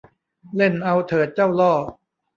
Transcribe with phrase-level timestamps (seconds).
[0.55, 1.73] เล่นเอาเถิดเจ้าล่อ